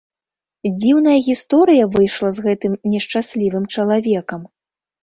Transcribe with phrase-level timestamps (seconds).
[0.77, 4.41] Дзіўная гісторыя выйшла з гэтым нешчаслівым чалавекам.